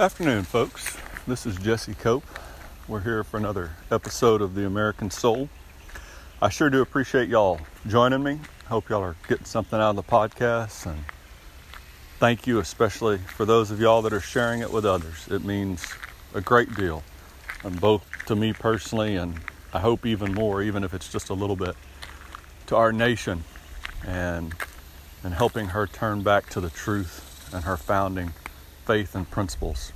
Afternoon, 0.00 0.44
folks. 0.44 0.96
This 1.26 1.44
is 1.44 1.58
Jesse 1.58 1.92
Cope. 1.92 2.24
We're 2.88 3.02
here 3.02 3.22
for 3.22 3.36
another 3.36 3.72
episode 3.90 4.40
of 4.40 4.54
The 4.54 4.64
American 4.64 5.10
Soul. 5.10 5.50
I 6.40 6.48
sure 6.48 6.70
do 6.70 6.80
appreciate 6.80 7.28
y'all 7.28 7.60
joining 7.86 8.22
me. 8.22 8.40
Hope 8.68 8.88
y'all 8.88 9.02
are 9.02 9.16
getting 9.28 9.44
something 9.44 9.78
out 9.78 9.90
of 9.90 9.96
the 9.96 10.02
podcast, 10.02 10.86
and 10.86 11.04
thank 12.18 12.46
you 12.46 12.60
especially 12.60 13.18
for 13.18 13.44
those 13.44 13.70
of 13.70 13.78
y'all 13.78 14.00
that 14.00 14.14
are 14.14 14.22
sharing 14.22 14.60
it 14.60 14.72
with 14.72 14.86
others. 14.86 15.28
It 15.28 15.44
means 15.44 15.86
a 16.32 16.40
great 16.40 16.74
deal, 16.74 17.02
and 17.62 17.78
both 17.78 18.02
to 18.24 18.34
me 18.34 18.54
personally, 18.54 19.16
and 19.16 19.38
I 19.74 19.80
hope 19.80 20.06
even 20.06 20.32
more, 20.32 20.62
even 20.62 20.82
if 20.82 20.94
it's 20.94 21.12
just 21.12 21.28
a 21.28 21.34
little 21.34 21.56
bit, 21.56 21.76
to 22.68 22.76
our 22.76 22.90
nation, 22.90 23.44
and 24.06 24.54
and 25.22 25.34
helping 25.34 25.66
her 25.66 25.86
turn 25.86 26.22
back 26.22 26.48
to 26.48 26.60
the 26.62 26.70
truth 26.70 27.52
and 27.52 27.64
her 27.64 27.76
founding 27.76 28.32
faith 28.90 29.14
and 29.14 29.30
principles. 29.30 29.92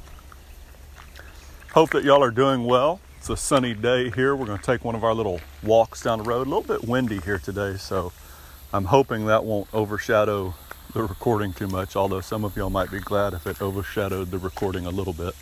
Hope 1.72 1.90
that 1.90 2.04
y'all 2.04 2.22
are 2.22 2.30
doing 2.30 2.64
well. 2.64 3.00
It's 3.18 3.28
a 3.28 3.36
sunny 3.36 3.74
day 3.74 4.08
here. 4.08 4.36
We're 4.36 4.46
going 4.46 4.60
to 4.60 4.64
take 4.64 4.84
one 4.84 4.94
of 4.94 5.02
our 5.02 5.12
little 5.12 5.40
walks 5.64 6.04
down 6.04 6.18
the 6.18 6.24
road. 6.24 6.46
A 6.46 6.50
little 6.50 6.62
bit 6.62 6.88
windy 6.88 7.18
here 7.18 7.40
today, 7.40 7.76
so 7.76 8.12
I'm 8.72 8.84
hoping 8.84 9.26
that 9.26 9.44
won't 9.44 9.66
overshadow 9.74 10.54
the 10.92 11.02
recording 11.02 11.52
too 11.52 11.66
much, 11.66 11.96
although 11.96 12.20
some 12.20 12.44
of 12.44 12.56
y'all 12.56 12.70
might 12.70 12.92
be 12.92 13.00
glad 13.00 13.32
if 13.34 13.48
it 13.48 13.60
overshadowed 13.60 14.30
the 14.30 14.38
recording 14.38 14.86
a 14.86 14.90
little 14.90 15.12
bit. 15.12 15.34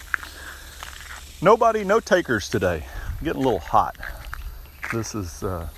Nobody, 1.43 1.85
no 1.85 2.01
takers 2.01 2.49
today. 2.49 2.87
Getting 3.23 3.43
a 3.43 3.45
little 3.45 3.61
hot. 3.61 3.99
This 4.95 5.15
is 5.15 5.43
uh, 5.43 5.69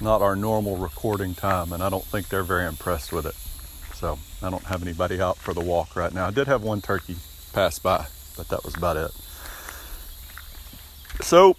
not 0.00 0.22
our 0.22 0.34
normal 0.34 0.76
recording 0.76 1.36
time, 1.36 1.72
and 1.72 1.84
I 1.84 1.88
don't 1.88 2.04
think 2.04 2.30
they're 2.30 2.42
very 2.42 2.66
impressed 2.66 3.12
with 3.12 3.26
it. 3.26 3.36
So 4.04 4.18
I 4.42 4.50
don't 4.50 4.64
have 4.64 4.82
anybody 4.82 5.18
out 5.18 5.38
for 5.38 5.54
the 5.54 5.62
walk 5.62 5.96
right 5.96 6.12
now. 6.12 6.26
I 6.26 6.30
did 6.30 6.46
have 6.46 6.62
one 6.62 6.82
turkey 6.82 7.16
pass 7.54 7.78
by, 7.78 8.04
but 8.36 8.48
that 8.48 8.62
was 8.62 8.76
about 8.76 8.98
it. 8.98 9.10
So 11.22 11.56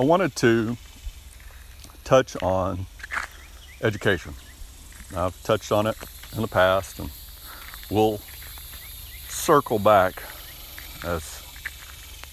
I 0.00 0.04
wanted 0.04 0.34
to 0.36 0.78
touch 2.04 2.34
on 2.42 2.86
education. 3.82 4.32
I've 5.14 5.38
touched 5.42 5.70
on 5.70 5.86
it 5.86 5.96
in 6.34 6.40
the 6.40 6.48
past, 6.48 6.98
and 6.98 7.10
we'll 7.90 8.18
circle 9.28 9.78
back, 9.78 10.22
as 11.04 11.22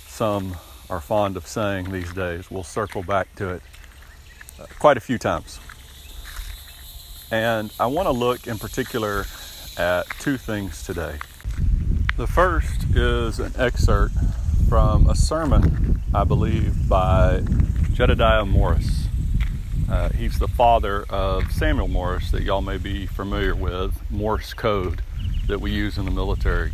some 0.08 0.56
are 0.90 1.02
fond 1.02 1.36
of 1.36 1.46
saying 1.46 1.92
these 1.92 2.14
days. 2.14 2.50
We'll 2.50 2.64
circle 2.64 3.04
back 3.04 3.36
to 3.36 3.56
it 3.56 3.62
uh, 4.58 4.68
quite 4.80 4.96
a 4.96 5.02
few 5.02 5.18
times. 5.18 5.60
And 7.32 7.72
I 7.80 7.86
want 7.86 8.08
to 8.08 8.12
look 8.12 8.48
in 8.48 8.58
particular 8.58 9.26
at 9.78 10.10
two 10.20 10.38
things 10.38 10.84
today. 10.84 11.20
The 12.18 12.26
first 12.26 12.86
is 12.96 13.40
an 13.40 13.54
excerpt 13.56 14.16
from 14.68 15.08
a 15.10 15.16
sermon, 15.16 16.02
I 16.14 16.24
believe, 16.24 16.90
by 16.90 17.44
Jedediah 17.94 18.46
Morse. 18.46 19.08
Uh, 19.90 20.10
he's 20.10 20.40
the 20.40 20.48
father 20.48 21.06
of 21.10 21.52
Samuel 21.52 21.88
Morse, 21.88 22.32
that 22.32 22.44
y'all 22.44 22.62
may 22.62 22.78
be 22.78 23.06
familiar 23.06 23.56
with, 23.56 24.00
Morse 24.10 24.54
code 24.54 25.02
that 25.48 25.62
we 25.62 25.72
use 25.72 25.98
in 25.98 26.06
the 26.06 26.12
military, 26.12 26.74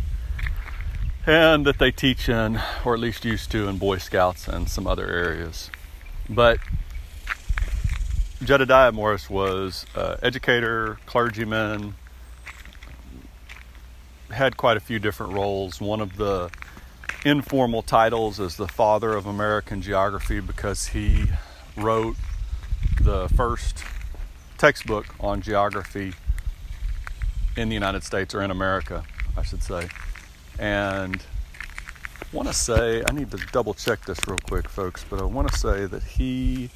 and 1.26 1.66
that 1.66 1.78
they 1.78 1.90
teach 1.90 2.28
in, 2.28 2.60
or 2.84 2.94
at 2.94 3.00
least 3.00 3.24
used 3.24 3.50
to, 3.50 3.68
in 3.68 3.78
Boy 3.78 3.98
Scouts 3.98 4.48
and 4.48 4.68
some 4.68 4.86
other 4.86 5.08
areas. 5.08 5.70
But 6.28 6.58
Jedediah 8.42 8.92
Morse 8.92 9.30
was 9.30 9.86
uh, 9.94 10.16
educator, 10.22 10.98
clergyman, 11.06 11.94
had 14.30 14.56
quite 14.56 14.76
a 14.76 14.80
few 14.80 14.98
different 14.98 15.32
roles. 15.32 15.80
One 15.80 16.00
of 16.00 16.16
the 16.16 16.50
informal 17.24 17.82
titles 17.82 18.38
is 18.38 18.56
the 18.56 18.68
father 18.68 19.14
of 19.14 19.26
American 19.26 19.80
geography 19.80 20.40
because 20.40 20.88
he 20.88 21.24
wrote 21.76 22.16
the 23.00 23.28
first 23.30 23.82
textbook 24.58 25.06
on 25.18 25.40
geography 25.40 26.12
in 27.56 27.68
the 27.68 27.74
United 27.74 28.04
States 28.04 28.34
or 28.34 28.42
in 28.42 28.50
America, 28.50 29.04
I 29.36 29.42
should 29.42 29.62
say. 29.62 29.88
And 30.58 31.22
I 32.20 32.36
want 32.36 32.48
to 32.48 32.54
say, 32.54 33.02
I 33.08 33.12
need 33.12 33.30
to 33.30 33.38
double 33.50 33.72
check 33.72 34.04
this 34.04 34.18
real 34.26 34.38
quick, 34.38 34.68
folks, 34.68 35.04
but 35.08 35.20
I 35.20 35.24
want 35.24 35.50
to 35.50 35.58
say 35.58 35.86
that 35.86 36.02
he 36.02 36.70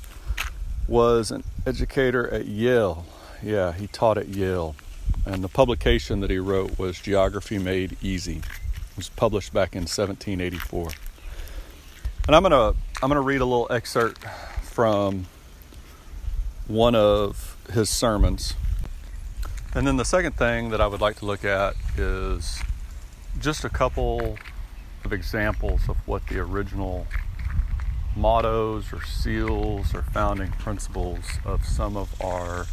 was 0.91 1.31
an 1.31 1.45
educator 1.65 2.29
at 2.35 2.47
Yale. 2.47 3.07
Yeah, 3.43 3.73
he 3.73 3.87
taught 3.87 4.19
at 4.19 4.29
Yale. 4.29 4.75
And 5.25 5.45
the 5.45 5.49
publication 5.49 6.19
that 6.21 6.31
he 6.31 6.39
wrote 6.39 6.79
was 6.79 6.99
Geography 6.99 7.59
Made 7.59 7.97
Easy. 8.03 8.39
It 8.39 8.97
was 8.97 9.09
published 9.09 9.53
back 9.53 9.77
in 9.77 9.83
1784. 9.83 10.91
And 12.27 12.35
I'm 12.35 12.43
going 12.43 12.51
to 12.51 12.79
I'm 13.03 13.09
going 13.09 13.23
to 13.23 13.27
read 13.27 13.41
a 13.41 13.45
little 13.45 13.69
excerpt 13.71 14.25
from 14.63 15.27
one 16.67 16.97
of 16.97 17.57
his 17.73 17.89
sermons. 17.89 18.55
And 19.73 19.87
then 19.87 19.97
the 19.97 20.05
second 20.05 20.37
thing 20.37 20.71
that 20.71 20.81
I 20.81 20.89
would 20.89 21.01
like 21.01 21.17
to 21.21 21.25
look 21.25 21.45
at 21.45 21.75
is 21.97 22.61
just 23.39 23.65
a 23.65 23.71
couple 23.71 24.37
of 25.05 25.13
examples 25.13 25.89
of 25.89 25.97
what 26.09 26.27
the 26.27 26.41
original 26.41 27.07
mottos 28.21 28.93
or 28.93 29.03
seals 29.03 29.95
or 29.95 30.03
founding 30.03 30.51
principles 30.53 31.25
of 31.47 31.65
some 31.65 31.97
of 31.97 32.21
our 32.21 32.67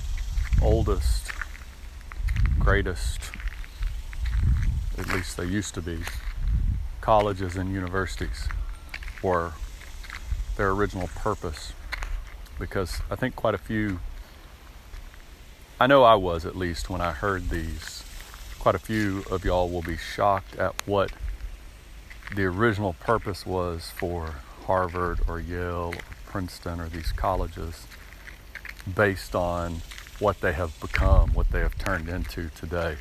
oldest, 0.61 1.31
greatest, 2.59 3.31
at 4.97 5.07
least 5.07 5.37
they 5.37 5.45
used 5.45 5.73
to 5.73 5.81
be, 5.81 5.99
colleges 6.99 7.55
and 7.55 7.73
universities, 7.73 8.49
or 9.23 9.53
their 10.57 10.71
original 10.71 11.07
purpose. 11.15 11.71
Because 12.59 12.99
I 13.09 13.15
think 13.15 13.37
quite 13.37 13.53
a 13.55 13.59
few, 13.59 14.01
I 15.79 15.87
know 15.87 16.03
I 16.03 16.15
was 16.15 16.45
at 16.45 16.57
least 16.57 16.89
when 16.89 16.99
I 16.99 17.13
heard 17.13 17.49
these, 17.49 18.03
quite 18.59 18.75
a 18.75 18.79
few 18.79 19.23
of 19.31 19.45
y'all 19.45 19.69
will 19.69 19.81
be 19.81 19.95
shocked 19.95 20.57
at 20.57 20.85
what 20.85 21.13
the 22.35 22.43
original 22.43 22.91
purpose 22.99 23.45
was 23.45 23.89
for 23.95 24.35
Harvard 24.67 25.21
or 25.29 25.39
Yale 25.39 25.93
or 25.95 26.01
Princeton 26.25 26.81
or 26.81 26.89
these 26.89 27.13
colleges 27.13 27.87
based 28.95 29.33
on 29.33 29.81
what 30.19 30.41
they 30.41 30.51
have 30.51 30.77
become, 30.81 31.33
what 31.33 31.49
they 31.51 31.61
have 31.61 31.77
turned 31.77 32.09
into 32.09 32.49
today. 32.49 32.97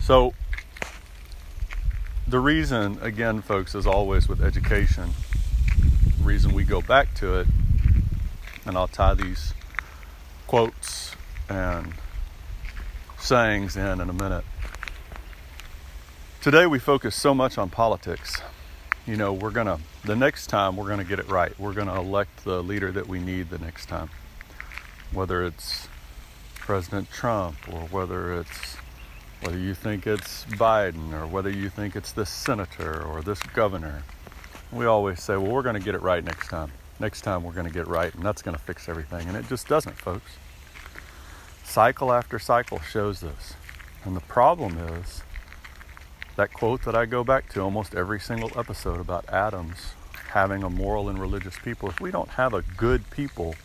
So, 0.00 0.34
the 2.26 2.40
reason, 2.40 2.98
again, 3.02 3.40
folks, 3.40 3.76
as 3.76 3.86
always 3.86 4.28
with 4.28 4.42
education, 4.42 5.10
the 6.18 6.24
reason 6.24 6.54
we 6.54 6.64
go 6.64 6.80
back 6.80 7.14
to 7.14 7.38
it, 7.38 7.46
and 8.66 8.76
I'll 8.76 8.88
tie 8.88 9.14
these 9.14 9.54
quotes 10.48 11.14
and 11.48 11.94
sayings 13.16 13.76
in 13.76 14.00
in 14.00 14.10
a 14.10 14.12
minute. 14.12 14.44
Today 16.40 16.66
we 16.66 16.80
focus 16.80 17.14
so 17.14 17.32
much 17.32 17.56
on 17.58 17.70
politics 17.70 18.42
you 19.08 19.16
know, 19.16 19.32
we're 19.32 19.50
going 19.50 19.66
to, 19.66 19.78
the 20.04 20.14
next 20.14 20.48
time, 20.48 20.76
we're 20.76 20.86
going 20.86 20.98
to 20.98 21.04
get 21.04 21.18
it 21.18 21.28
right. 21.30 21.58
We're 21.58 21.72
going 21.72 21.86
to 21.86 21.96
elect 21.96 22.44
the 22.44 22.62
leader 22.62 22.92
that 22.92 23.08
we 23.08 23.18
need 23.18 23.48
the 23.48 23.56
next 23.56 23.86
time. 23.86 24.10
Whether 25.12 25.46
it's 25.46 25.88
President 26.56 27.10
Trump 27.10 27.56
or 27.72 27.80
whether 27.88 28.38
it's, 28.38 28.76
whether 29.40 29.56
you 29.56 29.72
think 29.72 30.06
it's 30.06 30.44
Biden 30.44 31.14
or 31.14 31.26
whether 31.26 31.48
you 31.48 31.70
think 31.70 31.96
it's 31.96 32.12
this 32.12 32.28
senator 32.28 33.02
or 33.02 33.22
this 33.22 33.40
governor. 33.54 34.02
We 34.70 34.84
always 34.84 35.22
say, 35.22 35.38
well, 35.38 35.52
we're 35.52 35.62
going 35.62 35.78
to 35.78 35.82
get 35.82 35.94
it 35.94 36.02
right 36.02 36.22
next 36.22 36.48
time. 36.48 36.70
Next 37.00 37.22
time 37.22 37.44
we're 37.44 37.52
going 37.52 37.66
to 37.66 37.72
get 37.72 37.86
right, 37.86 38.14
and 38.14 38.22
that's 38.22 38.42
going 38.42 38.56
to 38.56 38.62
fix 38.62 38.90
everything. 38.90 39.26
And 39.26 39.38
it 39.38 39.48
just 39.48 39.68
doesn't, 39.68 39.96
folks. 39.96 40.32
Cycle 41.64 42.12
after 42.12 42.38
cycle 42.38 42.80
shows 42.80 43.20
this. 43.20 43.54
And 44.04 44.14
the 44.14 44.20
problem 44.20 44.76
is, 44.76 45.22
that 46.38 46.52
quote 46.52 46.82
that 46.82 46.94
I 46.94 47.04
go 47.04 47.24
back 47.24 47.52
to 47.54 47.60
almost 47.60 47.96
every 47.96 48.20
single 48.20 48.52
episode 48.56 49.00
about 49.00 49.28
Adams 49.28 49.94
having 50.28 50.62
a 50.62 50.70
moral 50.70 51.08
and 51.08 51.18
religious 51.18 51.58
people. 51.58 51.88
If 51.88 52.00
we 52.00 52.12
don't 52.12 52.28
have 52.28 52.54
a 52.54 52.62
good 52.62 53.10
people 53.10 53.56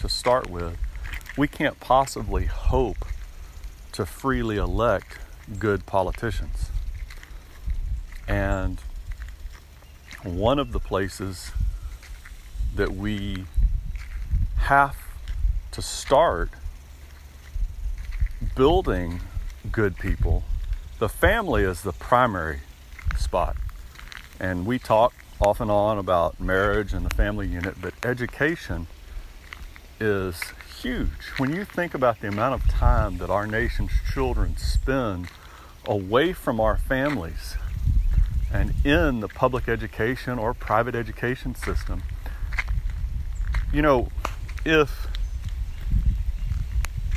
to 0.00 0.08
start 0.10 0.50
with, 0.50 0.76
we 1.38 1.48
can't 1.48 1.80
possibly 1.80 2.44
hope 2.44 3.06
to 3.92 4.04
freely 4.04 4.58
elect 4.58 5.16
good 5.58 5.86
politicians. 5.86 6.68
And 8.28 8.82
one 10.22 10.58
of 10.58 10.72
the 10.72 10.78
places 10.78 11.52
that 12.74 12.92
we 12.92 13.46
have 14.58 14.94
to 15.70 15.80
start 15.80 16.50
building 18.54 19.20
good 19.72 19.96
people 19.96 20.44
the 21.00 21.08
family 21.08 21.64
is 21.64 21.80
the 21.80 21.92
primary 21.92 22.60
spot. 23.16 23.56
And 24.38 24.66
we 24.66 24.78
talk 24.78 25.14
off 25.40 25.58
and 25.58 25.70
on 25.70 25.96
about 25.96 26.38
marriage 26.38 26.92
and 26.92 27.06
the 27.06 27.14
family 27.14 27.48
unit, 27.48 27.76
but 27.80 27.94
education 28.04 28.86
is 29.98 30.38
huge. 30.82 31.32
When 31.38 31.54
you 31.54 31.64
think 31.64 31.94
about 31.94 32.20
the 32.20 32.28
amount 32.28 32.62
of 32.62 32.70
time 32.70 33.16
that 33.16 33.30
our 33.30 33.46
nation's 33.46 33.92
children 34.12 34.58
spend 34.58 35.28
away 35.86 36.34
from 36.34 36.60
our 36.60 36.76
families 36.76 37.56
and 38.52 38.74
in 38.84 39.20
the 39.20 39.28
public 39.28 39.68
education 39.68 40.38
or 40.38 40.52
private 40.52 40.94
education 40.94 41.54
system. 41.54 42.02
You 43.72 43.80
know, 43.80 44.08
if 44.66 45.06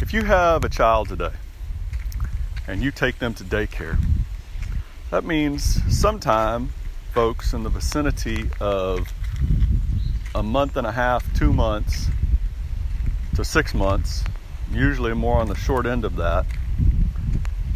if 0.02 0.14
you 0.14 0.24
have 0.24 0.64
a 0.64 0.70
child 0.70 1.10
today 1.10 1.34
and 2.68 2.82
you 2.82 2.92
take 2.92 3.20
them 3.20 3.34
to 3.36 3.44
daycare, 3.44 3.98
that 5.12 5.24
means 5.24 5.82
sometime 5.96 6.70
folks 7.14 7.54
in 7.54 7.64
the 7.64 7.70
vicinity 7.70 8.50
of 8.60 9.14
a 10.34 10.42
month 10.42 10.76
and 10.76 10.88
a 10.88 10.92
half, 10.92 11.32
two 11.38 11.54
months 11.54 12.10
to 13.36 13.44
six 13.44 13.74
months, 13.74 14.24
usually 14.72 15.14
more 15.14 15.38
on 15.38 15.48
the 15.48 15.56
short 15.56 15.86
end 15.86 16.06
of 16.06 16.16
that, 16.16 16.46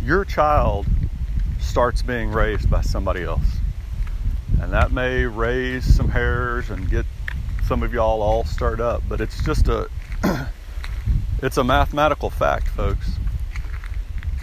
your 0.03 0.25
child 0.25 0.87
starts 1.59 2.01
being 2.01 2.31
raised 2.31 2.69
by 2.69 2.81
somebody 2.81 3.23
else. 3.23 3.57
And 4.61 4.73
that 4.73 4.91
may 4.91 5.25
raise 5.25 5.83
some 5.95 6.09
hairs 6.09 6.69
and 6.69 6.89
get 6.89 7.05
some 7.67 7.83
of 7.83 7.93
y'all 7.93 8.21
all 8.21 8.45
stirred 8.45 8.81
up, 8.81 9.03
but 9.07 9.21
it's 9.21 9.43
just 9.43 9.67
a 9.67 9.89
it's 11.43 11.57
a 11.57 11.63
mathematical 11.63 12.29
fact, 12.29 12.67
folks. 12.69 13.11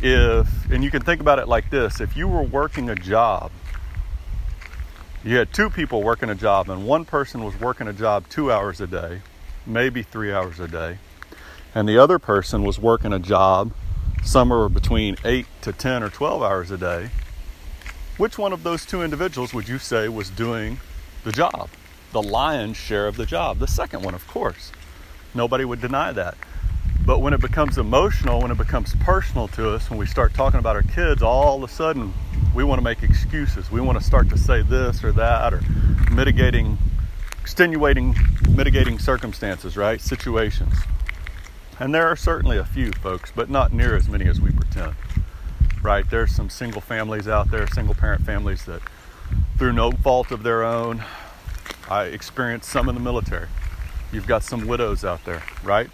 If 0.03 0.71
and 0.71 0.85
you 0.85 0.91
can 0.91 1.03
think 1.03 1.21
about 1.21 1.39
it 1.39 1.49
like 1.49 1.71
this, 1.71 2.01
if 2.01 2.17
you 2.17 2.29
were 2.29 2.43
working 2.43 2.91
a 2.91 2.95
job, 2.95 3.51
you 5.23 5.37
had 5.37 5.53
two 5.53 5.71
people 5.71 6.03
working 6.03 6.29
a 6.29 6.35
job 6.35 6.69
and 6.69 6.87
one 6.87 7.05
person 7.05 7.45
was 7.45 7.59
working 7.59 7.89
a 7.89 7.93
job 7.93 8.29
2 8.29 8.53
hours 8.53 8.81
a 8.81 8.87
day, 8.87 9.23
maybe 9.67 10.03
3 10.03 10.33
hours 10.33 10.61
a 10.61 10.69
day, 10.69 10.99
and 11.75 11.89
the 11.89 11.97
other 11.97 12.19
person 12.19 12.63
was 12.63 12.79
working 12.79 13.13
a 13.13 13.19
job 13.19 13.73
somewhere 14.23 14.69
between 14.69 15.17
8 15.25 15.47
to 15.63 15.73
10 15.73 16.03
or 16.03 16.11
12 16.11 16.43
hours 16.43 16.71
a 16.71 16.77
day, 16.77 17.11
which 18.17 18.39
one 18.39 18.53
of 18.53 18.63
those 18.63 18.85
two 18.85 19.03
individuals 19.03 19.55
would 19.55 19.69
you 19.69 19.79
say 19.79 20.09
was 20.09 20.31
doing 20.31 20.79
the 21.25 21.33
job? 21.33 21.69
The 22.13 22.23
lion's 22.23 22.77
share 22.77 23.09
of 23.09 23.17
the 23.17 23.27
job. 23.27 23.59
The 23.59 23.67
second 23.67 24.03
one, 24.03 24.15
of 24.15 24.27
course. 24.29 24.71
Nobody 25.35 25.65
would 25.65 25.81
deny 25.81 26.13
that. 26.13 26.37
But 27.07 27.21
when 27.21 27.35
it 27.35 27.41
becomes 27.41 27.77
emotional, 27.77 28.41
when 28.41 28.51
it 28.51 28.57
becomes 28.57 28.95
personal 28.97 29.49
to 29.49 29.71
us, 29.71 29.91
when 29.91 29.99
we 29.99 30.07
start 30.07 30.33
talking 30.33 30.59
about 30.59 30.75
our 30.75 30.83
kids, 30.83 31.23
all 31.23 31.63
of 31.63 31.71
a 31.71 31.73
sudden 31.73 32.15
we 32.55 32.65
want 32.65 32.79
to 32.79 32.83
make 32.83 33.03
excuses. 33.03 33.71
We 33.71 33.83
want 33.83 33.99
to 33.99 34.05
start 34.05 34.31
to 34.31 34.39
say 34.39 34.63
this 34.63 35.05
or 35.05 35.13
that 35.13 35.53
or 35.53 35.61
mitigating, 36.11 36.79
extenuating, 37.43 38.15
mitigating 38.49 38.99
circumstances, 38.99 39.77
right? 39.77 40.01
Situations. 40.01 40.75
And 41.79 41.95
there 41.95 42.07
are 42.07 42.17
certainly 42.17 42.57
a 42.57 42.65
few 42.65 42.93
folks, 42.93 43.33
but 43.35 43.51
not 43.51 43.73
near 43.73 43.97
as 43.97 44.09
many 44.09 44.27
as 44.27 44.41
we 44.41 44.51
pretend. 44.51 44.95
Right? 45.83 46.09
There's 46.09 46.35
some 46.35 46.49
single 46.49 46.81
families 46.81 47.29
out 47.29 47.51
there, 47.51 47.67
single 47.67 47.95
parent 47.95 48.23
families 48.23 48.65
that, 48.65 48.81
through 49.59 49.75
no 49.75 49.91
fault 49.91 50.31
of 50.31 50.43
their 50.43 50.65
own, 50.65 51.05
I 51.91 52.05
experienced 52.05 52.71
some 52.71 52.89
in 52.89 52.95
the 52.95 53.01
military. 53.01 53.49
You've 54.11 54.27
got 54.27 54.43
some 54.43 54.67
widows 54.67 55.05
out 55.05 55.23
there, 55.27 55.43
right? 55.63 55.91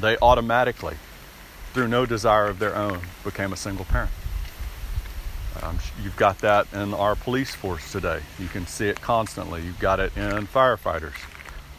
They 0.00 0.16
automatically, 0.18 0.96
through 1.72 1.88
no 1.88 2.06
desire 2.06 2.48
of 2.48 2.58
their 2.58 2.74
own, 2.74 3.00
became 3.24 3.52
a 3.52 3.56
single 3.56 3.84
parent. 3.84 4.10
Um, 5.62 5.78
you've 6.02 6.16
got 6.16 6.38
that 6.38 6.66
in 6.72 6.94
our 6.94 7.14
police 7.14 7.54
force 7.54 7.92
today. 7.92 8.20
You 8.38 8.48
can 8.48 8.66
see 8.66 8.88
it 8.88 9.00
constantly. 9.00 9.62
You've 9.62 9.78
got 9.78 10.00
it 10.00 10.16
in 10.16 10.46
firefighters. 10.46 11.14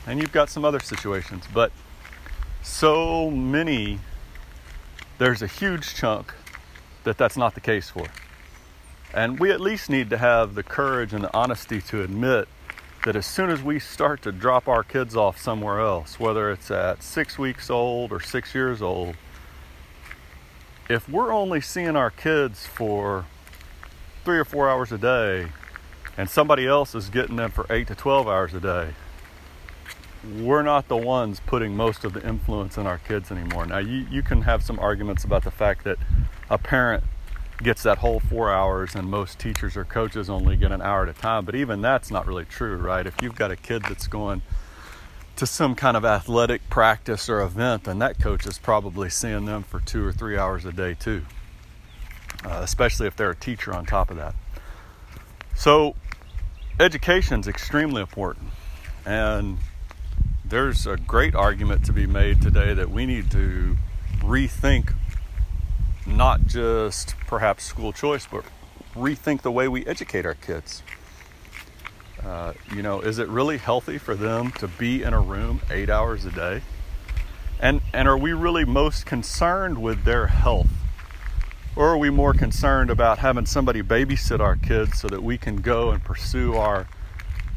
And 0.05 0.19
you've 0.19 0.31
got 0.31 0.49
some 0.49 0.63
other 0.63 0.79
situations. 0.79 1.45
But 1.51 1.71
so 2.61 3.31
many, 3.31 3.99
there's 5.17 5.41
a 5.41 5.47
huge 5.47 5.95
chunk 5.95 6.33
that 7.03 7.17
that's 7.17 7.35
not 7.35 7.55
the 7.55 7.61
case 7.61 7.89
for. 7.89 8.05
And 9.13 9.39
we 9.39 9.51
at 9.51 9.59
least 9.59 9.89
need 9.89 10.09
to 10.11 10.17
have 10.17 10.55
the 10.55 10.63
courage 10.63 11.13
and 11.13 11.23
the 11.23 11.35
honesty 11.35 11.81
to 11.81 12.03
admit 12.03 12.47
that 13.03 13.15
as 13.15 13.25
soon 13.25 13.49
as 13.49 13.61
we 13.61 13.79
start 13.79 14.21
to 14.21 14.31
drop 14.31 14.67
our 14.67 14.83
kids 14.83 15.15
off 15.15 15.39
somewhere 15.39 15.79
else, 15.79 16.19
whether 16.19 16.51
it's 16.51 16.71
at 16.71 17.03
six 17.03 17.37
weeks 17.37 17.69
old 17.69 18.11
or 18.11 18.19
six 18.19 18.55
years 18.55 18.81
old, 18.81 19.15
if 20.89 21.07
we're 21.09 21.31
only 21.31 21.59
seeing 21.59 21.95
our 21.95 22.09
kids 22.09 22.65
for 22.65 23.25
three 24.23 24.37
or 24.37 24.45
four 24.45 24.69
hours 24.69 24.91
a 24.91 24.97
day 24.97 25.47
and 26.17 26.29
somebody 26.29 26.65
else 26.65 26.95
is 26.95 27.09
getting 27.09 27.35
them 27.35 27.51
for 27.51 27.65
eight 27.69 27.87
to 27.87 27.95
12 27.95 28.27
hours 28.27 28.53
a 28.53 28.59
day, 28.59 28.89
we're 30.39 30.61
not 30.61 30.87
the 30.87 30.95
ones 30.95 31.41
putting 31.45 31.75
most 31.75 32.05
of 32.05 32.13
the 32.13 32.25
influence 32.25 32.77
in 32.77 32.87
our 32.87 32.99
kids 32.99 33.31
anymore. 33.31 33.65
Now, 33.65 33.79
you, 33.79 34.07
you 34.09 34.23
can 34.23 34.43
have 34.43 34.63
some 34.63 34.79
arguments 34.79 35.25
about 35.25 35.43
the 35.43 35.51
fact 35.51 35.83
that 35.83 35.97
a 36.49 36.57
parent 36.57 37.03
gets 37.63 37.83
that 37.83 37.99
whole 37.99 38.19
four 38.19 38.51
hours 38.51 38.95
and 38.95 39.09
most 39.09 39.39
teachers 39.39 39.75
or 39.75 39.85
coaches 39.85 40.29
only 40.29 40.55
get 40.55 40.71
an 40.71 40.81
hour 40.81 41.03
at 41.03 41.09
a 41.09 41.13
time, 41.13 41.45
but 41.45 41.55
even 41.55 41.81
that's 41.81 42.11
not 42.11 42.27
really 42.27 42.45
true, 42.45 42.75
right? 42.75 43.07
If 43.07 43.21
you've 43.21 43.35
got 43.35 43.51
a 43.51 43.55
kid 43.55 43.83
that's 43.83 44.07
going 44.07 44.41
to 45.35 45.47
some 45.47 45.73
kind 45.73 45.97
of 45.97 46.05
athletic 46.05 46.69
practice 46.69 47.29
or 47.29 47.41
event, 47.41 47.85
then 47.85 47.99
that 47.99 48.19
coach 48.19 48.45
is 48.45 48.59
probably 48.59 49.09
seeing 49.09 49.45
them 49.45 49.63
for 49.63 49.79
two 49.79 50.05
or 50.05 50.11
three 50.11 50.37
hours 50.37 50.65
a 50.65 50.71
day, 50.71 50.93
too, 50.93 51.23
uh, 52.45 52.59
especially 52.61 53.07
if 53.07 53.15
they're 53.15 53.31
a 53.31 53.35
teacher 53.35 53.73
on 53.73 53.85
top 53.85 54.11
of 54.11 54.17
that. 54.17 54.35
So, 55.55 55.95
education 56.79 57.39
is 57.39 57.47
extremely 57.47 58.01
important. 58.01 58.49
And 59.05 59.57
there's 60.45 60.85
a 60.85 60.97
great 60.97 61.35
argument 61.35 61.85
to 61.85 61.93
be 61.93 62.05
made 62.05 62.41
today 62.41 62.73
that 62.73 62.89
we 62.89 63.05
need 63.05 63.31
to 63.31 63.77
rethink 64.19 64.93
not 66.05 66.45
just 66.45 67.15
perhaps 67.27 67.63
school 67.63 67.93
choice, 67.93 68.27
but 68.29 68.43
rethink 68.95 69.41
the 69.41 69.51
way 69.51 69.67
we 69.67 69.85
educate 69.85 70.25
our 70.25 70.33
kids. 70.33 70.83
Uh, 72.23 72.53
you 72.73 72.81
know, 72.81 73.01
is 73.01 73.19
it 73.19 73.27
really 73.27 73.57
healthy 73.57 73.97
for 73.97 74.15
them 74.15 74.51
to 74.51 74.67
be 74.67 75.03
in 75.03 75.13
a 75.13 75.19
room 75.19 75.61
eight 75.69 75.89
hours 75.89 76.25
a 76.25 76.31
day? 76.31 76.61
And, 77.59 77.81
and 77.93 78.07
are 78.07 78.17
we 78.17 78.33
really 78.33 78.65
most 78.65 79.05
concerned 79.05 79.81
with 79.81 80.03
their 80.03 80.27
health? 80.27 80.69
Or 81.75 81.89
are 81.89 81.97
we 81.97 82.09
more 82.09 82.33
concerned 82.33 82.89
about 82.89 83.19
having 83.19 83.45
somebody 83.45 83.81
babysit 83.81 84.39
our 84.39 84.55
kids 84.55 84.99
so 84.99 85.07
that 85.07 85.23
we 85.23 85.37
can 85.37 85.57
go 85.57 85.91
and 85.91 86.03
pursue 86.03 86.55
our 86.55 86.87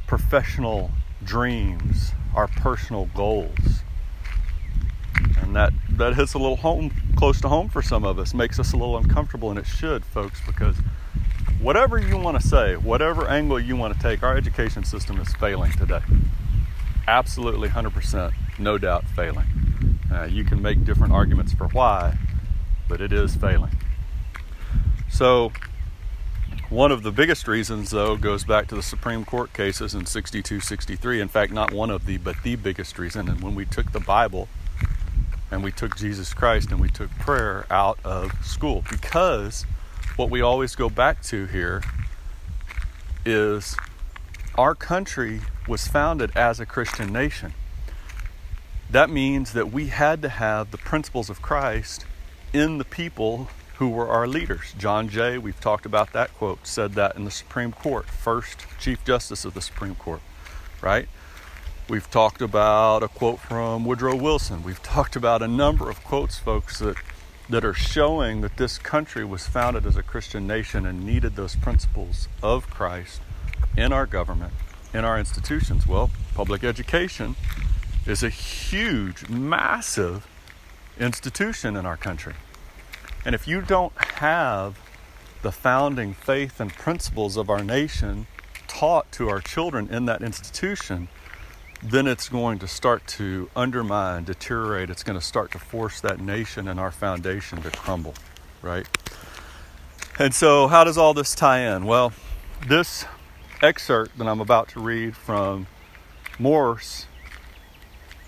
professional 0.07 0.91
dreams, 1.23 2.13
our 2.35 2.49
personal 2.49 3.07
goals? 3.15 3.83
And 5.43 5.55
that, 5.55 5.73
that 5.91 6.15
hits 6.15 6.35
a 6.35 6.39
little 6.39 6.57
home 6.57 6.91
close 7.17 7.41
to 7.41 7.49
home 7.49 7.69
for 7.69 7.83
some 7.83 8.05
of 8.05 8.19
us, 8.19 8.35
makes 8.35 8.59
us 8.59 8.73
a 8.73 8.77
little 8.77 8.97
uncomfortable, 8.97 9.51
and 9.51 9.59
it 9.59 9.67
should, 9.67 10.05
folks, 10.05 10.41
because 10.47 10.77
whatever 11.61 11.99
you 11.99 12.17
want 12.17 12.41
to 12.41 12.47
say, 12.47 12.77
whatever 12.77 13.27
angle 13.29 13.59
you 13.59 13.77
want 13.77 13.95
to 13.95 14.01
take, 14.01 14.23
our 14.23 14.37
education 14.37 14.85
system 14.85 15.21
is 15.21 15.33
failing 15.35 15.73
today. 15.73 16.01
Absolutely 17.09 17.69
100%, 17.69 18.33
no 18.59 18.79
doubt 18.79 19.05
failing. 19.05 19.47
Uh, 20.13 20.25
you 20.25 20.45
can 20.45 20.61
make 20.63 20.85
different 20.85 21.13
arguments 21.13 21.53
for 21.53 21.69
why, 21.69 22.19
but 22.89 23.01
it 23.01 23.13
is 23.13 23.35
failing. 23.37 23.77
So, 25.09 25.53
one 26.69 26.91
of 26.91 27.05
the 27.05 27.13
biggest 27.13 27.47
reasons, 27.47 27.91
though, 27.91 28.17
goes 28.17 28.45
back 28.45 28.67
to 28.69 28.75
the 28.75 28.83
Supreme 28.83 29.25
Court 29.25 29.53
cases 29.53 29.95
in 29.95 30.05
62 30.05 30.61
63. 30.61 31.21
In 31.21 31.29
fact, 31.29 31.53
not 31.53 31.73
one 31.73 31.91
of 31.91 32.07
the, 32.07 32.17
but 32.19 32.43
the 32.43 32.57
biggest 32.57 32.99
reason. 32.99 33.29
And 33.29 33.41
when 33.41 33.55
we 33.55 33.65
took 33.65 33.93
the 33.93 34.01
Bible 34.01 34.49
and 35.51 35.63
we 35.63 35.73
took 35.73 35.97
Jesus 35.97 36.35
Christ 36.35 36.71
and 36.71 36.81
we 36.81 36.89
took 36.89 37.11
prayer 37.13 37.67
out 37.71 37.99
of 38.05 38.33
school, 38.45 38.85
because 38.91 39.65
what 40.17 40.31
we 40.31 40.41
always 40.41 40.75
go 40.75 40.89
back 40.89 41.23
to 41.25 41.47
here 41.47 41.83
is 43.25 43.77
our 44.55 44.75
country 44.75 45.41
was 45.69 45.87
founded 45.87 46.31
as 46.37 46.61
a 46.61 46.67
Christian 46.67 47.13
nation. 47.13 47.53
That 48.89 49.11
means 49.11 49.53
that 49.53 49.73
we 49.73 49.89
had 49.89 50.23
to 50.23 50.29
have 50.29 50.71
the 50.71 50.79
principles 50.79 51.29
of 51.29 51.43
Christ 51.43 52.07
in 52.53 52.79
the 52.79 52.85
people 52.85 53.49
who 53.79 53.89
were 53.91 54.09
our 54.09 54.27
leaders. 54.27 54.75
John 54.79 55.09
Jay, 55.09 55.37
we've 55.37 55.61
talked 55.61 55.85
about 55.85 56.13
that 56.13 56.33
quote, 56.35 56.67
said 56.67 56.95
that 56.95 57.17
in 57.17 57.25
the 57.25 57.31
Supreme 57.31 57.73
Court, 57.73 58.07
first 58.07 58.65
Chief 58.79 59.05
Justice 59.05 59.45
of 59.45 59.55
the 59.55 59.61
Supreme 59.61 59.97
Court, 59.97 60.21
right? 60.81 61.09
We've 61.89 62.11
talked 62.11 62.43
about 62.43 63.05
a 63.05 63.09
quote 63.09 63.39
from 63.39 63.85
Woodrow 63.85 64.17
Wilson. 64.17 64.65
We've 64.65 64.83
talked 64.83 65.15
about 65.15 65.41
a 65.41 65.47
number 65.47 65.89
of 65.89 66.03
quotes, 66.03 66.37
folks, 66.37 66.81
that, 66.81 66.97
that 67.49 67.65
are 67.65 67.75
showing 67.75 68.41
that 68.41 68.57
this 68.57 68.77
country 68.77 69.25
was 69.25 69.47
founded 69.47 69.87
as 69.87 69.97
a 69.97 70.03
Christian 70.03 70.49
nation 70.49 70.85
and 70.85 71.07
needed 71.07 71.37
those 71.37 71.55
principles 71.55 72.27
of 72.43 72.69
Christ 72.71 73.21
in 73.77 73.93
our 73.93 74.05
government, 74.05 74.53
in 74.93 75.05
our 75.05 75.17
institutions. 75.17 75.87
Well, 75.87 76.11
public 76.35 76.65
education 76.65 77.37
is 78.05 78.25
a 78.25 78.31
huge, 78.31 79.29
massive 79.29 80.27
institution 80.99 81.77
in 81.77 81.87
our 81.87 81.97
country. 81.97 82.35
And 83.25 83.33
if 83.33 83.47
you 83.47 83.63
don't 83.63 83.97
have 83.97 84.77
the 85.43 85.53
founding 85.53 86.15
faith 86.15 86.59
and 86.59 86.73
principles 86.73 87.37
of 87.37 87.49
our 87.49 87.63
nation 87.63 88.27
taught 88.67 89.13
to 89.13 89.29
our 89.29 89.41
children 89.41 89.89
in 89.89 90.07
that 90.07 90.21
institution, 90.21 91.07
then 91.91 92.07
it's 92.07 92.29
going 92.29 92.59
to 92.59 92.67
start 92.67 93.07
to 93.07 93.49
undermine, 93.55 94.25
deteriorate. 94.25 94.91
It's 94.91 95.05
going 95.05 95.19
to 95.19 95.25
start 95.25 95.53
to 95.53 95.59
force 95.59 96.01
that 96.01 96.21
nation 96.21 96.69
and 96.69 96.81
our 96.81 96.91
foundation 96.91 97.63
to 97.63 97.71
crumble, 97.71 98.15
right? 98.61 98.87
And 100.19 100.35
so, 100.35 100.67
how 100.67 100.83
does 100.83 100.99
all 100.99 101.15
this 101.15 101.35
tie 101.35 101.61
in? 101.61 101.85
Well, 101.85 102.13
this 102.67 103.05
excerpt 103.63 104.19
that 104.19 104.27
I'm 104.27 104.41
about 104.41 104.69
to 104.71 104.81
read 104.81 105.17
from 105.17 105.67
Morse 106.39 107.07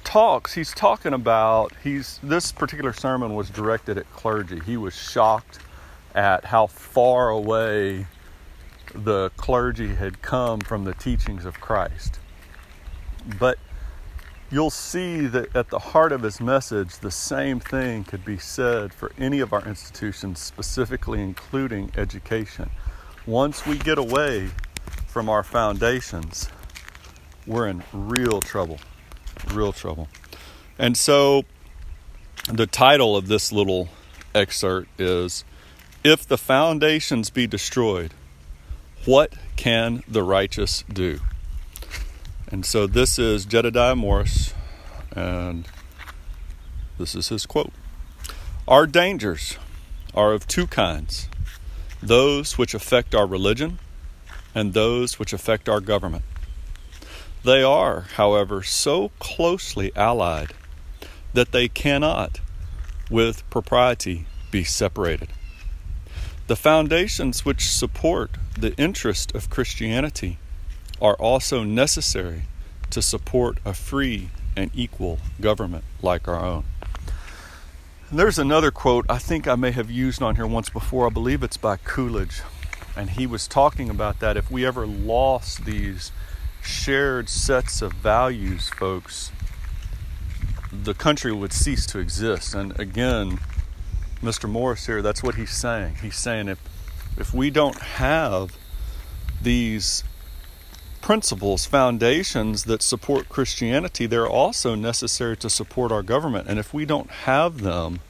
talks 0.05 0.55
he's 0.55 0.73
talking 0.73 1.13
about 1.13 1.71
he's 1.85 2.19
this 2.23 2.51
particular 2.51 2.95
sermon 2.95 3.35
was 3.35 3.51
directed 3.51 3.99
at 3.99 4.11
clergy 4.11 4.59
he 4.65 4.75
was 4.75 4.95
shocked 4.95 5.59
at 6.15 6.47
how 6.47 6.67
far 6.67 7.29
away 7.29 8.07
the 8.95 9.31
clergy 9.37 9.97
had 9.97 10.23
come 10.23 10.61
from 10.61 10.85
the 10.85 10.95
teachings 10.95 11.45
of 11.45 11.61
Christ 11.61 12.21
but 13.39 13.59
you'll 14.51 14.71
see 14.71 15.27
that 15.27 15.55
at 15.55 15.69
the 15.69 15.79
heart 15.79 16.13
of 16.13 16.23
his 16.23 16.41
message 16.41 16.99
the 16.99 17.11
same 17.11 17.61
thing 17.61 18.05
could 18.05 18.25
be 18.25 18.39
said 18.39 18.95
for 18.95 19.13
any 19.19 19.41
of 19.41 19.53
our 19.53 19.65
institutions 19.67 20.39
specifically 20.39 21.21
including 21.21 21.91
education 21.97 22.71
once 23.27 23.67
we 23.67 23.77
get 23.77 23.99
away 23.99 24.49
from 25.07 25.29
our 25.29 25.43
foundations 25.43 26.49
we're 27.47 27.67
in 27.67 27.83
real 27.93 28.41
trouble 28.41 28.79
real 29.53 29.73
trouble. 29.73 30.09
And 30.79 30.97
so 30.97 31.45
the 32.49 32.67
title 32.67 33.17
of 33.17 33.29
this 33.29 33.53
little 33.53 33.89
excerpt 34.35 35.01
is 35.01 35.45
If 36.05 36.27
the 36.27 36.39
Foundations 36.39 37.31
Be 37.31 37.47
Destroyed, 37.47 38.15
What 39.05 39.35
Can 39.57 40.03
the 40.09 40.23
Righteous 40.23 40.85
Do? 40.93 41.21
And 42.51 42.65
so 42.65 42.87
this 42.87 43.19
is 43.19 43.45
Jedediah 43.45 43.95
Morse, 43.95 44.55
and 45.15 45.69
this 46.97 47.15
is 47.15 47.29
his 47.29 47.45
quote 47.45 47.73
Our 48.67 48.87
dangers 48.87 49.59
are 50.15 50.33
of 50.33 50.47
two 50.47 50.67
kinds 50.67 51.29
those 52.03 52.57
which 52.57 52.73
affect 52.73 53.15
our 53.15 53.27
religion 53.27 53.79
and 54.55 54.73
those 54.73 55.19
which 55.19 55.35
affect 55.35 55.69
our 55.69 55.81
government. 55.81 56.25
They 57.45 57.63
are, 57.63 58.07
however, 58.15 58.63
so 58.63 59.11
closely 59.19 59.95
allied 59.95 60.55
that 61.35 61.53
they 61.53 61.69
cannot, 61.69 62.41
with 63.11 63.49
propriety, 63.51 64.27
be 64.51 64.65
separated. 64.65 65.29
The 66.47 66.57
foundations 66.57 67.45
which 67.45 67.69
support 67.69 68.31
the 68.59 68.75
interest 68.77 69.35
of 69.35 69.51
Christianity 69.51 70.39
are 71.01 71.15
also 71.15 71.65
necessary 71.65 72.43
to 72.91 73.03
support 73.03 73.59
a 73.65 73.75
free 73.75 74.31
and 74.57 74.71
equal 74.75 75.19
government 75.41 75.85
like 76.03 76.27
our 76.27 76.41
own. 76.45 76.65
And 78.11 78.19
there's 78.19 78.39
another 78.39 78.71
quote 78.71 79.07
I 79.09 79.19
think 79.19 79.47
I 79.47 79.55
may 79.55 79.71
have 79.71 79.91
used 79.91 80.23
on 80.23 80.37
here 80.37 80.47
once 80.47 80.71
before. 80.71 81.07
I 81.07 81.11
believe 81.11 81.43
it's 81.43 81.57
by 81.57 81.77
Coolidge. 81.77 82.41
And 82.97 83.11
he 83.11 83.27
was 83.27 83.47
talking 83.47 83.91
about 83.91 84.19
that 84.21 84.37
if 84.37 84.51
we 84.51 84.67
ever 84.67 84.87
lost 84.87 85.65
these 85.65 86.11
shared 86.63 87.29
sets 87.29 87.81
of 87.83 87.93
values, 87.93 88.71
folks, 88.71 89.31
the 90.73 90.95
country 90.95 91.33
would 91.33 91.53
cease 91.53 91.87
to 91.87 91.99
exist. 91.99 92.55
And 92.55 92.79
again, 92.81 93.39
Mr. 94.23 94.49
Morse 94.49 94.87
here, 94.87 95.01
that's 95.01 95.23
what 95.23 95.37
he's 95.37 95.51
saying. 95.51 95.97
He's 96.03 96.17
saying 96.17 96.49
if 96.49 96.59
if 97.17 97.35
we 97.35 97.51
don't 97.51 97.79
have 97.81 98.57
these 99.43 100.05
principles, 101.01 101.67
foundations 101.67 102.65
that 102.65 102.83
support 102.83 103.29
Christianity, 103.29 104.07
they're 104.07 104.29
also 104.29 104.75
necessary 104.75 105.37
to 105.39 105.51
support 105.51 105.93
our 105.93 106.03
government. 106.03 106.49
And 106.49 106.59
if 106.59 106.75
we 106.75 106.85
don't 106.85 107.11
have 107.11 107.61
them, 107.63 108.01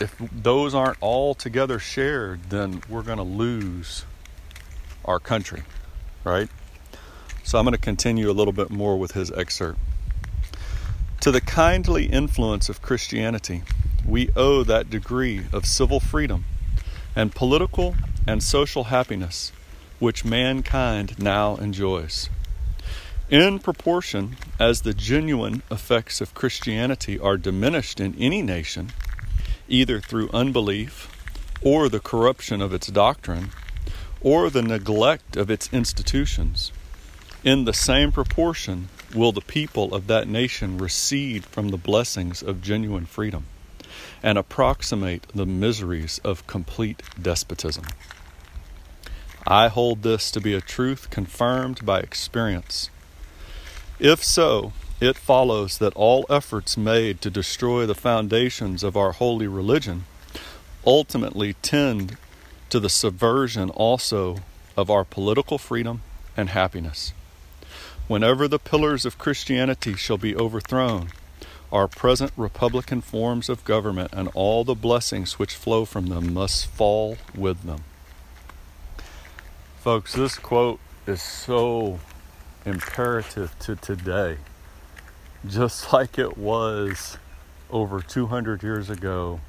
if 0.00 0.14
those 0.18 0.74
aren't 0.74 0.98
all 1.00 1.34
together 1.34 1.78
shared, 1.78 2.50
then 2.50 2.82
we're 2.88 3.02
going 3.02 3.18
to 3.18 3.24
lose 3.24 4.04
our 5.04 5.18
country 5.18 5.62
right? 6.24 6.48
So 7.44 7.58
I'm 7.58 7.64
going 7.64 7.74
to 7.74 7.80
continue 7.80 8.30
a 8.30 8.32
little 8.32 8.52
bit 8.52 8.70
more 8.70 8.98
with 8.98 9.12
his 9.12 9.30
excerpt. 9.32 9.78
To 11.20 11.30
the 11.30 11.40
kindly 11.40 12.06
influence 12.06 12.68
of 12.68 12.82
Christianity, 12.82 13.62
we 14.06 14.30
owe 14.34 14.64
that 14.64 14.90
degree 14.90 15.44
of 15.52 15.66
civil 15.66 16.00
freedom 16.00 16.44
and 17.14 17.34
political 17.34 17.94
and 18.26 18.42
social 18.42 18.84
happiness 18.84 19.52
which 19.98 20.24
mankind 20.24 21.18
now 21.18 21.56
enjoys. 21.56 22.28
In 23.30 23.58
proportion 23.58 24.36
as 24.60 24.82
the 24.82 24.94
genuine 24.94 25.62
effects 25.70 26.20
of 26.20 26.34
Christianity 26.34 27.18
are 27.18 27.36
diminished 27.36 28.00
in 28.00 28.14
any 28.18 28.42
nation, 28.42 28.92
either 29.68 30.00
through 30.00 30.30
unbelief 30.32 31.10
or 31.62 31.88
the 31.88 32.00
corruption 32.00 32.60
of 32.60 32.74
its 32.74 32.88
doctrine, 32.88 33.50
or 34.20 34.50
the 34.50 34.62
neglect 34.62 35.36
of 35.36 35.50
its 35.50 35.72
institutions, 35.72 36.70
in 37.42 37.64
the 37.64 37.72
same 37.72 38.12
proportion 38.12 38.88
will 39.14 39.32
the 39.32 39.40
people 39.40 39.94
of 39.94 40.06
that 40.06 40.26
nation 40.26 40.78
recede 40.78 41.44
from 41.44 41.68
the 41.68 41.76
blessings 41.76 42.42
of 42.42 42.62
genuine 42.62 43.06
freedom 43.06 43.46
and 44.22 44.38
approximate 44.38 45.26
the 45.34 45.46
miseries 45.46 46.20
of 46.24 46.46
complete 46.46 47.02
despotism. 47.20 47.84
I 49.46 49.68
hold 49.68 50.02
this 50.02 50.30
to 50.30 50.40
be 50.40 50.54
a 50.54 50.60
truth 50.62 51.10
confirmed 51.10 51.84
by 51.84 52.00
experience. 52.00 52.88
If 53.98 54.24
so, 54.24 54.72
it 55.00 55.16
follows 55.16 55.78
that 55.78 55.94
all 55.94 56.24
efforts 56.30 56.76
made 56.76 57.20
to 57.20 57.30
destroy 57.30 57.84
the 57.84 57.94
foundations 57.94 58.82
of 58.82 58.96
our 58.96 59.12
holy 59.12 59.46
religion 59.46 60.04
ultimately 60.86 61.54
tend 61.54 62.16
to 62.70 62.80
the 62.80 62.88
subversion 62.88 63.70
also 63.70 64.38
of 64.76 64.90
our 64.90 65.04
political 65.04 65.58
freedom 65.58 66.02
and 66.36 66.48
happiness. 66.50 67.12
Whenever 68.08 68.48
the 68.48 68.58
pillars 68.58 69.04
of 69.04 69.18
Christianity 69.18 69.94
shall 69.94 70.18
be 70.18 70.34
overthrown, 70.34 71.08
our 71.70 71.88
present 71.88 72.32
republican 72.36 73.00
forms 73.00 73.48
of 73.48 73.64
government 73.64 74.10
and 74.12 74.28
all 74.34 74.64
the 74.64 74.74
blessings 74.74 75.38
which 75.38 75.54
flow 75.54 75.84
from 75.84 76.06
them 76.06 76.32
must 76.32 76.66
fall 76.66 77.16
with 77.34 77.62
them. 77.62 77.84
Folks, 79.84 80.14
this 80.14 80.38
quote 80.38 80.80
is 81.06 81.20
so 81.20 81.98
imperative 82.64 83.54
to 83.58 83.76
today, 83.76 84.38
just 85.46 85.92
like 85.92 86.18
it 86.18 86.38
was 86.38 87.18
over 87.68 88.00
200 88.00 88.62
years 88.62 88.88
ago 88.88 89.40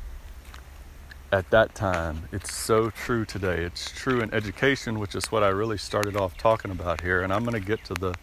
at 1.31 1.49
that 1.51 1.73
time. 1.73 2.27
It's 2.33 2.53
so 2.53 2.89
true 2.89 3.23
today. 3.23 3.63
It's 3.63 3.89
true 3.89 4.19
in 4.19 4.33
education, 4.33 4.99
which 4.99 5.15
is 5.15 5.31
what 5.31 5.41
I 5.41 5.47
really 5.47 5.77
started 5.77 6.17
off 6.17 6.37
talking 6.37 6.69
about 6.69 6.99
here. 6.99 7.21
And 7.21 7.31
I'm 7.31 7.45
going 7.45 7.53
to 7.53 7.65
get 7.65 7.85
to 7.85 7.93
the 7.93 8.13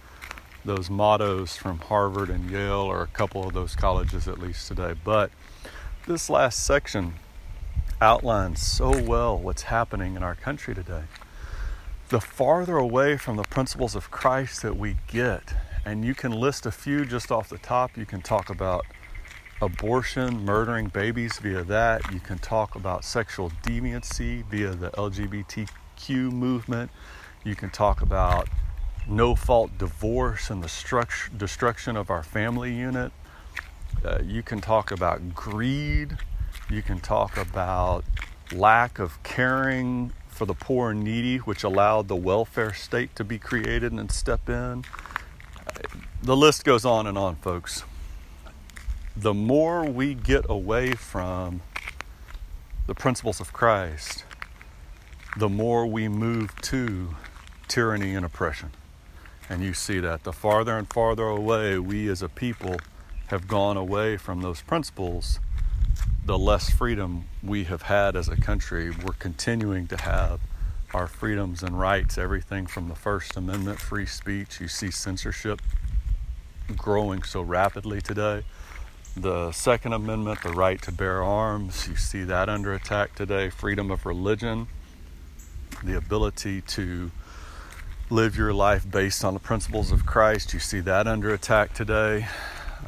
those 0.67 0.91
mottos 0.91 1.57
from 1.57 1.79
Harvard 1.79 2.29
and 2.29 2.51
Yale, 2.51 2.73
or 2.73 3.01
a 3.01 3.07
couple 3.07 3.47
of 3.47 3.55
those 3.55 3.75
colleges 3.75 4.29
at 4.29 4.39
least 4.39 4.69
today. 4.69 4.93
But 5.03 5.31
this 6.07 6.29
last 6.29 6.63
section 6.67 7.15
outlines 8.03 8.61
so 8.61 9.03
well 9.03 9.39
what's 9.39 9.63
happening 9.63 10.15
in 10.15 10.23
our 10.23 10.35
country 10.35 10.75
today. 10.75 11.05
The 12.13 12.21
farther 12.21 12.77
away 12.77 13.17
from 13.17 13.37
the 13.37 13.43
principles 13.43 13.95
of 13.95 14.11
Christ 14.11 14.61
that 14.61 14.77
we 14.77 14.99
get, 15.07 15.55
and 15.87 16.05
you 16.05 16.15
can 16.15 16.31
list 16.31 16.67
a 16.67 16.71
few 16.71 17.07
just 17.07 17.33
off 17.33 17.49
the 17.49 17.57
top, 17.57 17.97
you 17.97 18.05
can 18.05 18.21
talk 18.21 18.51
about 18.51 18.85
abortion, 19.63 20.45
murdering 20.45 20.89
babies 20.89 21.39
via 21.39 21.65
that. 21.65 22.13
You 22.13 22.21
can 22.21 22.37
talk 22.37 22.75
about 22.75 23.07
sexual 23.07 23.51
deviancy 23.63 24.45
via 24.45 24.73
the 24.75 24.91
LGBTQ 24.91 26.31
movement. 26.31 26.91
You 27.45 27.57
can 27.57 27.71
talk 27.71 28.03
about 28.03 28.47
no 29.09 29.35
fault 29.35 29.79
divorce 29.79 30.51
and 30.51 30.63
the 30.63 31.27
destruction 31.39 31.97
of 31.97 32.11
our 32.11 32.23
family 32.23 32.75
unit. 32.75 33.11
Uh, 34.05 34.19
you 34.23 34.43
can 34.43 34.61
talk 34.61 34.91
about 34.91 35.35
greed. 35.35 36.19
You 36.69 36.83
can 36.83 37.01
talk 37.01 37.39
about 37.39 38.05
lack 38.53 38.99
of 38.99 39.23
caring 39.23 40.13
for 40.33 40.47
the 40.47 40.55
poor 40.55 40.91
and 40.91 41.05
needy, 41.05 41.39
which 41.39 41.63
allowed 41.63 42.09
the 42.09 42.17
welfare 42.17 42.75
state 42.75 43.15
to 43.17 43.25
be 43.25 43.39
created 43.39 43.93
and 43.93 44.11
step 44.11 44.49
in. 44.49 44.85
The 46.23 46.37
list 46.37 46.65
goes 46.65 46.85
on 46.85 47.07
and 47.07 47.17
on, 47.17 47.37
folks 47.37 47.85
the 49.17 49.35
more 49.35 49.85
we 49.85 50.15
get 50.15 50.47
away 50.49 50.93
from 50.93 51.61
the 52.87 52.95
principles 52.95 53.41
of 53.41 53.53
Christ, 53.53 54.25
the 55.37 55.49
more 55.49 55.87
we 55.87 56.09
move 56.09 56.59
to 56.63 57.15
tyranny 57.69 58.15
and 58.15 58.25
oppression. 58.25 58.71
And 59.49 59.63
you 59.63 59.75
see 59.75 60.01
that 60.01 60.25
the 60.25 60.33
farther 60.33 60.79
and 60.79 60.91
farther 60.91 61.27
away 61.27 61.79
we 61.79 62.09
as 62.09 62.23
a 62.23 62.29
people 62.29 62.77
have 63.27 63.47
gone 63.47 63.77
away 63.77 64.17
from 64.17 64.41
those 64.41 64.63
principles, 64.63 65.41
the 66.25 66.39
less 66.39 66.71
freedom 66.71 67.25
we 67.43 67.65
have 67.65 67.83
had 67.83 68.17
as 68.17 68.29
a 68.29 68.37
country. 68.37 68.91
We're 68.91 69.15
continuing 69.15 69.87
to 69.89 69.97
have 69.97 70.41
our 70.95 71.07
freedoms 71.07 71.63
and 71.63 71.79
rights, 71.79 72.19
everything 72.19 72.67
from 72.67 72.89
the 72.89 72.95
First 72.95 73.37
Amendment, 73.37 73.81
free 73.81 74.07
speech. 74.07 74.61
You 74.61 74.69
see 74.69 74.91
censorship 74.91 75.61
growing 76.77 77.23
so 77.23 77.43
rapidly 77.43 78.01
today 78.01 78.45
the 79.17 79.53
Second 79.53 79.93
Amendment, 79.93 80.43
the 80.43 80.53
right 80.53 80.81
to 80.83 80.93
bear 80.93 81.23
arms, 81.23 81.87
you 81.87 81.97
see 81.97 82.25
that 82.25 82.49
under 82.49 82.73
attack 82.73 83.15
today. 83.15 83.51
Freedom 83.51 83.91
of 83.91 84.07
religion, 84.07 84.69
the 85.85 85.97
ability 85.97 86.63
to 86.63 87.11
live 88.09 88.37
your 88.37 88.55
life 88.55 88.91
based 88.91 89.25
on 89.25 89.35
the 89.35 89.41
principles 89.41 89.93
of 89.93 90.07
Christ, 90.07 90.55
you 90.55 90.61
see 90.61 90.81
that 90.81 91.07
under 91.07 91.33
attack 91.33 91.75
today. 91.75 92.27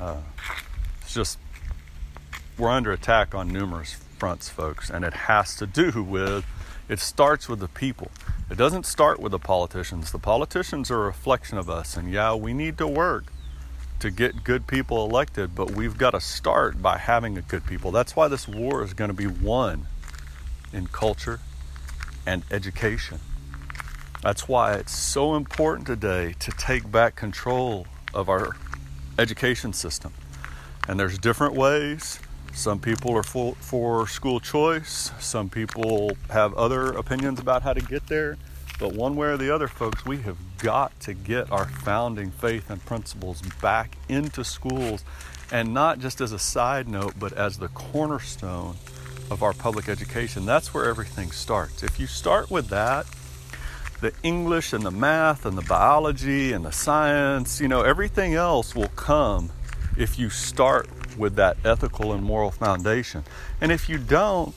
Uh, 0.01 0.17
it's 1.03 1.13
just, 1.13 1.39
we're 2.59 2.71
under 2.71 2.93
attack 2.93 3.35
on 3.35 3.49
numerous 3.49 3.95
fronts, 4.19 4.49
folks, 4.49 4.91
and 4.91 5.05
it 5.05 5.13
has 5.13 5.57
to 5.57 5.67
do 5.67 6.03
with, 6.03 6.45
it 6.89 7.01
starts 7.01 7.49
with 7.49 7.61
the 7.61 7.69
people. 7.69 8.11
It 8.51 8.57
doesn't 8.57 8.87
start 8.87 9.19
with 9.21 9.33
the 9.33 9.39
politicians. 9.39 10.13
The 10.13 10.19
politicians 10.19 10.91
are 10.91 11.03
a 11.03 11.07
reflection 11.07 11.59
of 11.59 11.69
us, 11.69 11.97
and 11.97 12.13
yeah, 12.13 12.35
we 12.35 12.53
need 12.53 12.79
to 12.79 12.87
work 12.87 13.25
to 14.01 14.11
get 14.11 14.45
good 14.45 14.67
people 14.67 15.05
elected, 15.05 15.55
but 15.55 15.71
we've 15.71 15.97
got 15.97 16.11
to 16.11 16.21
start 16.21 16.83
by 16.83 16.99
having 16.99 17.39
a 17.39 17.43
good 17.43 17.67
people. 17.67 17.91
That's 17.91 18.15
why 18.15 18.29
this 18.29 18.47
war 18.47 18.83
is 18.83 18.93
going 18.93 19.09
to 19.09 19.15
be 19.15 19.27
won 19.27 19.87
in 20.73 20.87
culture 20.89 21.41
and 22.27 22.43
education. 22.51 23.19
That's 24.23 24.49
why 24.49 24.75
it's 24.75 24.97
so 24.97 25.35
important 25.35 25.87
today 25.87 26.35
to 26.39 26.51
take 26.53 26.91
back 26.91 27.17
control 27.17 27.87
of 28.13 28.29
our 28.29 28.57
education 29.19 29.73
system. 29.73 30.13
And 30.89 30.99
there's 30.99 31.19
different 31.19 31.55
ways. 31.55 32.19
Some 32.55 32.79
people 32.79 33.17
are 33.17 33.25
for, 33.25 33.57
for 33.57 34.07
school 34.07 34.39
choice, 34.39 35.11
some 35.19 35.51
people 35.51 36.17
have 36.31 36.55
other 36.55 36.93
opinions 36.93 37.41
about 37.41 37.63
how 37.63 37.73
to 37.73 37.81
get 37.81 38.07
there. 38.07 38.39
But 38.79 38.95
one 38.95 39.17
way 39.17 39.29
or 39.29 39.37
the 39.37 39.55
other, 39.55 39.69
folks, 39.69 40.05
we 40.07 40.19
have 40.23 40.37
got 40.59 40.99
to 41.01 41.15
get 41.15 41.51
our 41.53 41.67
founding 41.67 42.31
faith 42.31 42.71
and 42.71 42.85
principles 42.85 43.43
back 43.61 43.97
into 44.09 44.45
schools 44.45 45.05
and 45.53 45.75
not 45.75 45.99
just 45.99 46.21
as 46.21 46.33
a 46.33 46.39
side 46.39 46.89
note, 46.89 47.15
but 47.19 47.33
as 47.33 47.59
the 47.59 47.69
cornerstone 47.69 48.77
of 49.31 49.43
our 49.43 49.53
public 49.53 49.89
education. 49.89 50.47
That's 50.47 50.73
where 50.73 50.87
everything 50.87 51.33
starts. 51.33 51.83
If 51.83 52.01
you 52.01 52.07
start 52.07 52.51
with 52.51 52.69
that, 52.69 53.07
the 54.01 54.13
English 54.23 54.73
and 54.73 54.85
the 54.85 54.91
math 54.91 55.45
and 55.47 55.57
the 55.57 55.63
biology 55.63 56.53
and 56.53 56.65
the 56.65 56.73
science, 56.73 57.61
you 57.61 57.69
know, 57.69 57.83
everything 57.83 58.35
else 58.35 58.75
will 58.75 58.89
come 58.89 59.51
if 59.97 60.19
you 60.19 60.31
start 60.31 60.89
with 61.17 61.37
that 61.37 61.57
ethical 61.65 62.13
and 62.13 62.23
moral 62.23 62.51
foundation. 62.51 63.25
And 63.61 63.71
if 63.73 63.89
you 63.89 63.99
don't, 63.99 64.55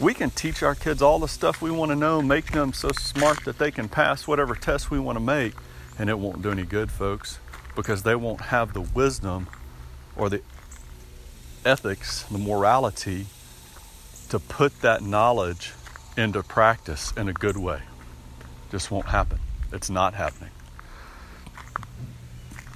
we 0.00 0.14
can 0.14 0.30
teach 0.30 0.62
our 0.62 0.74
kids 0.74 1.02
all 1.02 1.18
the 1.18 1.28
stuff 1.28 1.60
we 1.60 1.70
want 1.70 1.90
to 1.90 1.96
know, 1.96 2.22
make 2.22 2.52
them 2.52 2.72
so 2.72 2.90
smart 2.92 3.44
that 3.44 3.58
they 3.58 3.70
can 3.70 3.88
pass 3.88 4.26
whatever 4.26 4.54
test 4.54 4.90
we 4.90 4.98
want 4.98 5.16
to 5.16 5.24
make, 5.24 5.52
and 5.98 6.08
it 6.08 6.18
won't 6.18 6.42
do 6.42 6.50
any 6.50 6.64
good, 6.64 6.90
folks, 6.90 7.38
because 7.76 8.02
they 8.02 8.14
won't 8.14 8.40
have 8.40 8.72
the 8.72 8.80
wisdom 8.80 9.46
or 10.16 10.30
the 10.30 10.40
ethics, 11.64 12.22
the 12.24 12.38
morality 12.38 13.26
to 14.30 14.38
put 14.38 14.80
that 14.80 15.02
knowledge 15.02 15.72
into 16.16 16.42
practice 16.42 17.12
in 17.16 17.28
a 17.28 17.32
good 17.32 17.56
way. 17.56 17.82
Just 18.70 18.90
won't 18.90 19.06
happen. 19.06 19.38
It's 19.72 19.90
not 19.90 20.14
happening. 20.14 20.50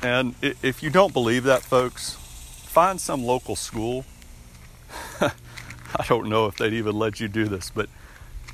And 0.03 0.35
if 0.43 0.83
you 0.83 0.91
don't 0.91 1.15
believe 1.15 1.45
that, 1.45 1.63
folks, 1.63 2.19
find 2.75 3.01
some 3.01 3.25
local 3.25 3.55
school 3.55 4.05
I 5.21 6.05
don't 6.09 6.29
know 6.29 6.47
if 6.47 6.57
they'd 6.57 6.73
even 6.73 6.99
let 6.99 7.21
you 7.21 7.29
do 7.29 7.47
this, 7.47 7.71
but 7.71 7.89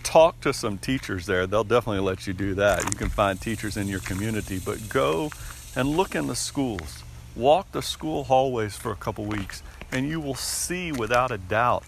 talk 0.02 0.40
to 0.42 0.52
some 0.52 0.78
teachers 0.78 1.26
there. 1.26 1.46
They'll 1.46 1.64
definitely 1.64 2.02
let 2.02 2.26
you 2.26 2.32
do 2.32 2.54
that. 2.54 2.84
You 2.84 2.96
can 2.96 3.08
find 3.08 3.40
teachers 3.40 3.76
in 3.76 3.88
your 3.88 4.00
community, 4.00 4.60
but 4.62 4.88
go 4.88 5.30
and 5.74 5.88
look 5.88 6.14
in 6.14 6.26
the 6.26 6.36
schools. 6.36 7.02
Walk 7.34 7.72
the 7.72 7.82
school 7.82 8.24
hallways 8.24 8.76
for 8.76 8.92
a 8.92 8.96
couple 8.96 9.24
weeks, 9.24 9.62
and 9.90 10.06
you 10.08 10.20
will 10.20 10.34
see 10.34 10.92
without 10.92 11.30
a 11.30 11.38
doubt 11.38 11.84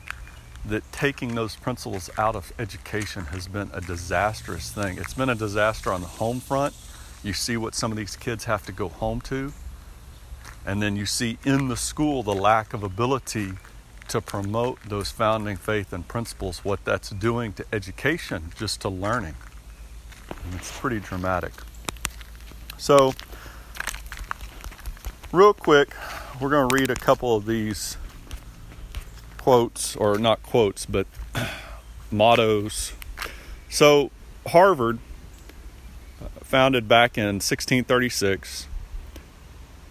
that 0.65 0.91
taking 0.93 1.35
those 1.35 1.57
principles 1.57 2.09
out 2.17 2.37
of 2.37 2.53
education 2.59 3.27
has 3.27 3.49
been 3.49 3.69
a 3.75 3.81
disastrous 3.81 4.71
thing. 4.71 4.97
It's 4.97 5.15
been 5.15 5.29
a 5.29 5.35
disaster 5.35 5.93
on 5.93 6.01
the 6.01 6.07
home 6.07 6.41
front. 6.41 6.75
You 7.23 7.33
see 7.33 7.57
what 7.57 7.75
some 7.75 7.91
of 7.91 7.99
these 7.99 8.17
kids 8.17 8.45
have 8.45 8.65
to 8.67 8.73
go 8.73 8.89
home 8.89 9.21
to. 9.23 9.53
And 10.65 10.83
then 10.83 10.97
you 10.97 11.07
see 11.07 11.39
in 11.45 11.69
the 11.69 11.77
school 11.77 12.23
the 12.23 12.35
lack 12.35 12.73
of 12.73 12.83
ability 12.83 13.53
to 14.09 14.21
promote 14.21 14.79
those 14.85 15.11
founding 15.11 15.57
faith 15.57 15.93
and 15.93 16.07
principles, 16.07 16.65
what 16.65 16.85
that's 16.85 17.11
doing 17.11 17.53
to 17.55 17.65
education, 17.73 18.53
just 18.57 18.81
to 18.83 18.89
learning. 18.89 19.35
And 20.45 20.55
it's 20.55 20.79
pretty 20.79 21.01
dramatic. 21.01 21.53
So, 22.79 23.15
real 25.33 25.55
quick, 25.55 25.95
we're 26.41 26.51
going 26.51 26.69
to 26.69 26.75
read 26.75 26.91
a 26.91 26.97
couple 26.97 27.37
of 27.37 27.47
these 27.47 27.97
quotes, 29.39 29.97
or 29.97 30.19
not 30.19 30.43
quotes, 30.43 30.87
but 30.87 31.07
mottos. 32.11 32.93
So, 33.69 34.11
Harvard, 34.49 34.99
founded 36.43 36.87
back 36.87 37.17
in 37.17 37.37
1636, 37.37 38.67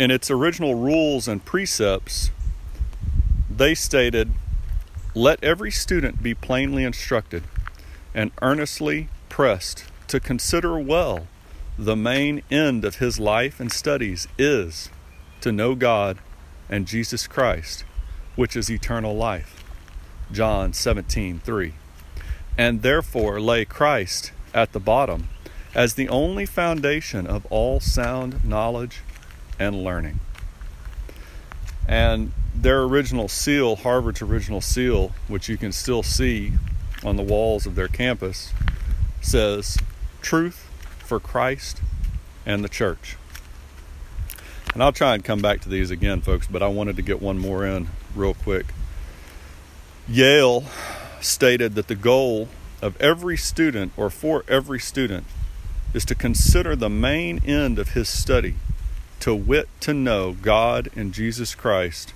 in 0.02 0.10
its 0.10 0.32
original 0.32 0.74
rules 0.74 1.28
and 1.28 1.46
precepts, 1.46 2.32
they 3.56 3.76
stated, 3.76 4.32
Let 5.14 5.44
every 5.44 5.70
student 5.70 6.24
be 6.24 6.34
plainly 6.34 6.84
instructed 6.84 7.44
and 8.12 8.32
earnestly 8.42 9.10
pressed 9.30 9.86
to 10.08 10.20
consider 10.20 10.80
well 10.80 11.28
the 11.78 11.96
main 11.96 12.42
end 12.50 12.84
of 12.84 12.96
his 12.96 13.20
life 13.20 13.60
and 13.60 13.72
studies 13.72 14.28
is 14.40 14.90
to 15.40 15.52
know 15.52 15.76
God 15.76 16.18
and 16.68 16.88
Jesus 16.88 17.28
Christ, 17.28 17.84
which 18.36 18.56
is 18.56 18.72
eternal 18.72 19.16
life. 19.16 19.64
John 20.32 20.74
17:3. 20.74 21.74
And 22.58 22.82
therefore 22.82 23.40
lay 23.40 23.66
Christ 23.66 24.32
at 24.52 24.72
the 24.72 24.80
bottom 24.80 25.30
as 25.76 25.94
the 25.94 26.10
only 26.10 26.48
foundation 26.48 27.28
of 27.28 27.46
all 27.52 27.80
sound 27.80 28.44
knowledge 28.44 29.02
and 29.62 29.84
learning. 29.84 30.20
And 31.88 32.32
their 32.56 32.82
original 32.84 33.28
seal, 33.28 33.76
Harvard's 33.76 34.22
original 34.22 34.60
seal, 34.60 35.12
which 35.28 35.48
you 35.48 35.58
can 35.58 35.72
still 35.72 36.02
see 36.02 36.54
on 37.04 37.16
the 37.16 37.24
walls 37.24 37.66
of 37.68 37.76
their 37.76 37.88
campus, 37.88 38.54
says 39.22 39.78
truth 40.22 40.68
for 41.00 41.20
Christ 41.20 41.80
and 42.46 42.64
the 42.64 42.70
church. 42.70 43.18
And 44.74 44.82
I'll 44.82 44.92
try 44.92 45.14
and 45.14 45.24
come 45.24 45.42
back 45.42 45.62
to 45.62 45.70
these 45.70 45.92
again, 45.92 46.22
folks, 46.22 46.48
but 46.48 46.64
I 46.64 46.68
wanted 46.68 46.96
to 46.96 47.02
get 47.02 47.22
one 47.22 47.38
more 47.38 47.66
in 47.66 47.90
real 48.16 48.34
quick. 48.34 48.68
Yale 50.08 50.64
stated 51.20 51.76
that 51.76 51.88
the 51.88 51.96
goal 51.96 52.48
of 52.82 53.00
every 53.00 53.38
student, 53.38 53.92
or 53.96 54.10
for 54.10 54.44
every 54.48 54.80
student, 54.80 55.26
is 55.94 56.04
to 56.06 56.16
consider 56.16 56.76
the 56.76 56.90
main 56.90 57.44
end 57.46 57.78
of 57.78 57.90
his 57.90 58.10
study, 58.10 58.56
to 59.22 59.34
wit, 59.34 59.70
to 59.80 59.94
know 59.94 60.34
God 60.34 60.90
and 60.96 61.14
Jesus 61.14 61.56
Christ 61.56 62.14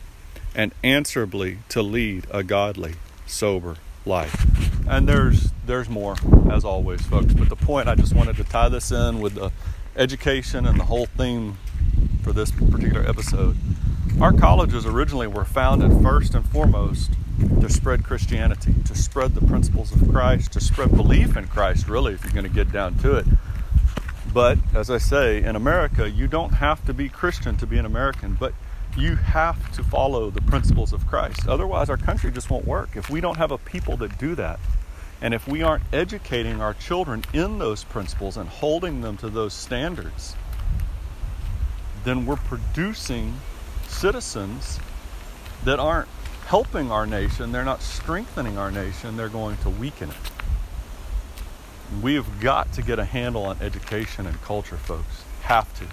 and 0.54 0.74
answerably 0.84 1.60
to 1.70 1.82
lead 1.82 2.26
a 2.32 2.44
godly, 2.44 2.96
sober 3.26 3.78
life. 4.06 4.46
And 4.88 5.08
there's 5.08 5.52
there's 5.66 5.90
more, 5.90 6.16
as 6.52 6.64
always, 6.64 7.02
folks. 7.02 7.34
But 7.34 7.50
the 7.50 7.56
point 7.56 7.90
I 7.90 7.96
just 7.96 8.14
wanted 8.14 8.36
to 8.38 8.44
tie 8.44 8.70
this 8.70 8.92
in 8.92 9.20
with 9.20 9.36
the 9.36 9.52
education 9.96 10.66
and 10.66 10.80
the 10.80 10.86
whole 10.86 11.06
theme 11.06 11.58
for 12.24 12.32
this 12.32 12.52
particular 12.52 13.08
episode. 13.08 13.58
Our 14.22 14.34
colleges 14.34 14.86
originally 14.86 15.28
were 15.28 15.46
founded 15.46 16.02
first 16.02 16.36
and 16.36 16.48
foremost 16.48 17.12
to 17.62 17.70
spread 17.70 18.04
Christianity, 18.04 18.74
to 18.86 18.96
spread 18.96 19.36
the 19.36 19.46
principles 19.46 19.92
of 19.92 20.10
Christ, 20.10 20.54
to 20.54 20.62
spread 20.62 20.96
belief 20.96 21.36
in 21.36 21.48
Christ, 21.48 21.88
really, 21.88 22.14
if 22.14 22.24
you're 22.24 22.34
going 22.34 22.46
to 22.46 22.50
get 22.50 22.72
down 22.72 22.98
to 23.00 23.18
it. 23.18 23.26
But 24.36 24.58
as 24.74 24.92
I 24.92 24.98
say, 24.98 25.42
in 25.42 25.56
America, 25.56 26.10
you 26.10 26.28
don't 26.28 26.56
have 26.56 26.86
to 26.88 26.94
be 26.94 27.08
Christian 27.08 27.56
to 27.56 27.66
be 27.66 27.78
an 27.78 27.86
American, 27.86 28.34
but 28.38 28.54
you 28.98 29.16
have 29.16 29.72
to 29.78 29.82
follow 29.82 30.30
the 30.30 30.42
principles 30.42 30.92
of 30.92 31.08
Christ. 31.08 31.48
Otherwise, 31.48 31.90
our 31.90 31.96
country 31.96 32.34
just 32.34 32.50
won't 32.50 32.68
work. 32.68 32.98
If 32.98 33.10
we 33.10 33.22
don't 33.22 33.38
have 33.38 33.52
a 33.52 33.58
people 33.58 33.96
that 33.96 34.18
do 34.18 34.36
that, 34.36 34.60
and 35.22 35.34
if 35.34 35.48
we 35.48 35.64
aren't 35.64 35.84
educating 35.94 36.60
our 36.60 36.74
children 36.74 37.24
in 37.32 37.60
those 37.60 37.86
principles 37.86 38.36
and 38.36 38.50
holding 38.50 39.00
them 39.00 39.16
to 39.18 39.30
those 39.30 39.54
standards, 39.54 40.36
then 42.04 42.26
we're 42.26 42.36
producing 42.36 43.36
citizens 43.88 44.82
that 45.64 45.80
aren't 45.80 46.10
helping 46.48 46.92
our 46.92 47.08
nation, 47.08 47.54
they're 47.54 47.64
not 47.64 47.82
strengthening 47.82 48.58
our 48.58 48.70
nation, 48.70 49.16
they're 49.16 49.30
going 49.30 49.56
to 49.60 49.70
weaken 49.70 50.10
it. 50.10 50.35
We 52.02 52.16
have 52.16 52.40
got 52.40 52.74
to 52.74 52.82
get 52.82 53.00
a 53.00 53.06
handle 53.06 53.46
on 53.46 53.58
education 53.62 54.26
and 54.26 54.42
culture, 54.42 54.78
folks. 54.78 55.24
Have 55.44 55.74
to. 55.80 55.86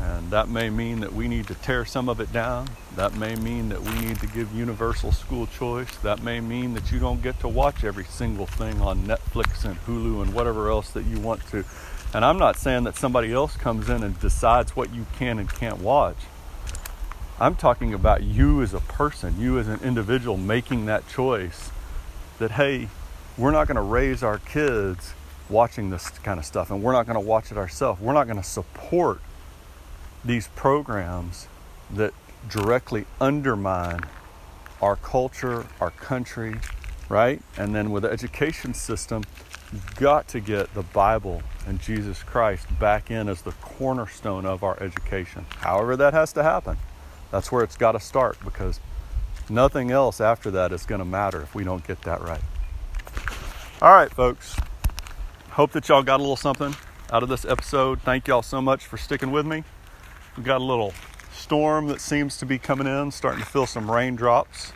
And 0.00 0.30
that 0.30 0.48
may 0.48 0.70
mean 0.70 1.00
that 1.00 1.12
we 1.12 1.28
need 1.28 1.46
to 1.48 1.54
tear 1.54 1.84
some 1.84 2.08
of 2.08 2.20
it 2.20 2.32
down. 2.32 2.68
That 2.96 3.14
may 3.14 3.36
mean 3.36 3.68
that 3.68 3.82
we 3.82 3.92
need 4.00 4.18
to 4.20 4.26
give 4.26 4.52
universal 4.54 5.12
school 5.12 5.46
choice. 5.46 5.94
That 5.96 6.22
may 6.22 6.40
mean 6.40 6.72
that 6.74 6.90
you 6.90 6.98
don't 6.98 7.22
get 7.22 7.38
to 7.40 7.48
watch 7.48 7.84
every 7.84 8.04
single 8.04 8.46
thing 8.46 8.80
on 8.80 9.04
Netflix 9.04 9.64
and 9.64 9.76
Hulu 9.84 10.22
and 10.22 10.32
whatever 10.32 10.70
else 10.70 10.90
that 10.90 11.04
you 11.04 11.20
want 11.20 11.46
to. 11.48 11.64
And 12.14 12.24
I'm 12.24 12.38
not 12.38 12.56
saying 12.56 12.84
that 12.84 12.96
somebody 12.96 13.32
else 13.32 13.56
comes 13.56 13.88
in 13.90 14.02
and 14.02 14.18
decides 14.18 14.74
what 14.74 14.92
you 14.94 15.06
can 15.18 15.38
and 15.38 15.52
can't 15.52 15.80
watch. 15.80 16.16
I'm 17.38 17.54
talking 17.54 17.94
about 17.94 18.22
you 18.22 18.62
as 18.62 18.74
a 18.74 18.80
person, 18.80 19.38
you 19.38 19.58
as 19.58 19.68
an 19.68 19.80
individual 19.82 20.36
making 20.36 20.86
that 20.86 21.08
choice 21.08 21.70
that, 22.38 22.52
hey, 22.52 22.88
we're 23.36 23.50
not 23.50 23.66
going 23.66 23.76
to 23.76 23.82
raise 23.82 24.22
our 24.22 24.38
kids 24.38 25.14
watching 25.48 25.90
this 25.90 26.08
kind 26.10 26.38
of 26.38 26.44
stuff 26.44 26.70
and 26.70 26.82
we're 26.82 26.92
not 26.92 27.06
going 27.06 27.20
to 27.20 27.26
watch 27.26 27.50
it 27.50 27.58
ourselves. 27.58 28.00
We're 28.00 28.12
not 28.12 28.24
going 28.24 28.36
to 28.36 28.42
support 28.42 29.20
these 30.24 30.48
programs 30.48 31.48
that 31.90 32.12
directly 32.48 33.06
undermine 33.20 34.00
our 34.80 34.96
culture, 34.96 35.66
our 35.80 35.90
country, 35.90 36.56
right? 37.08 37.42
And 37.56 37.74
then 37.74 37.90
with 37.90 38.04
the 38.04 38.10
education 38.10 38.74
system, 38.74 39.24
got 39.96 40.26
to 40.28 40.40
get 40.40 40.72
the 40.74 40.82
Bible 40.82 41.42
and 41.66 41.80
Jesus 41.80 42.22
Christ 42.22 42.66
back 42.78 43.10
in 43.10 43.28
as 43.28 43.42
the 43.42 43.52
cornerstone 43.52 44.46
of 44.46 44.62
our 44.62 44.80
education. 44.82 45.46
However, 45.58 45.96
that 45.96 46.12
has 46.14 46.32
to 46.34 46.42
happen. 46.42 46.76
That's 47.30 47.52
where 47.52 47.62
it's 47.62 47.76
got 47.76 47.92
to 47.92 48.00
start 48.00 48.38
because 48.44 48.80
nothing 49.48 49.90
else 49.90 50.20
after 50.20 50.50
that 50.52 50.72
is 50.72 50.84
going 50.84 50.98
to 50.98 51.04
matter 51.04 51.40
if 51.42 51.54
we 51.54 51.64
don't 51.64 51.86
get 51.86 52.02
that 52.02 52.20
right. 52.22 52.40
All 53.82 53.94
right, 53.94 54.12
folks. 54.12 54.54
Hope 55.52 55.72
that 55.72 55.88
y'all 55.88 56.02
got 56.02 56.20
a 56.20 56.22
little 56.22 56.36
something 56.36 56.76
out 57.10 57.22
of 57.22 57.30
this 57.30 57.46
episode. 57.46 58.02
Thank 58.02 58.28
y'all 58.28 58.42
so 58.42 58.60
much 58.60 58.84
for 58.84 58.98
sticking 58.98 59.30
with 59.30 59.46
me. 59.46 59.64
We've 60.36 60.44
got 60.44 60.60
a 60.60 60.64
little 60.64 60.92
storm 61.32 61.86
that 61.86 62.02
seems 62.02 62.36
to 62.40 62.44
be 62.44 62.58
coming 62.58 62.86
in, 62.86 63.10
starting 63.10 63.40
to 63.40 63.46
feel 63.46 63.64
some 63.64 63.90
raindrops. 63.90 64.74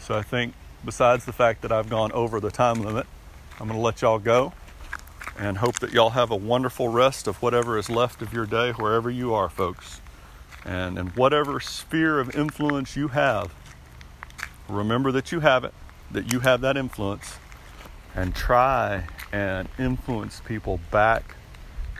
So 0.00 0.14
I 0.14 0.22
think, 0.22 0.54
besides 0.82 1.26
the 1.26 1.32
fact 1.34 1.60
that 1.60 1.72
I've 1.72 1.90
gone 1.90 2.10
over 2.12 2.40
the 2.40 2.50
time 2.50 2.82
limit, 2.82 3.06
I'm 3.60 3.68
going 3.68 3.78
to 3.78 3.84
let 3.84 4.00
y'all 4.00 4.18
go 4.18 4.54
and 5.38 5.58
hope 5.58 5.80
that 5.80 5.92
y'all 5.92 6.10
have 6.10 6.30
a 6.30 6.36
wonderful 6.36 6.88
rest 6.88 7.28
of 7.28 7.42
whatever 7.42 7.76
is 7.76 7.90
left 7.90 8.22
of 8.22 8.32
your 8.32 8.46
day, 8.46 8.70
wherever 8.72 9.10
you 9.10 9.34
are, 9.34 9.50
folks. 9.50 10.00
And 10.64 10.96
in 10.96 11.08
whatever 11.08 11.60
sphere 11.60 12.18
of 12.18 12.34
influence 12.34 12.96
you 12.96 13.08
have, 13.08 13.52
remember 14.70 15.12
that 15.12 15.32
you 15.32 15.40
have 15.40 15.64
it, 15.64 15.74
that 16.10 16.32
you 16.32 16.40
have 16.40 16.62
that 16.62 16.78
influence, 16.78 17.36
and 18.14 18.34
try 18.34 19.04
and 19.32 19.68
influence 19.78 20.40
people 20.46 20.80
back 20.90 21.36